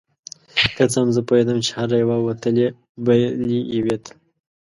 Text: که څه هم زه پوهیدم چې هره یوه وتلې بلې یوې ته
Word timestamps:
که 0.75 0.83
څه 0.91 0.97
هم 1.01 1.09
زه 1.15 1.21
پوهیدم 1.27 1.57
چې 1.65 1.71
هره 1.77 1.95
یوه 2.03 2.17
وتلې 2.27 2.67
بلې 3.05 3.59
یوې 3.77 3.97
ته 4.03 4.11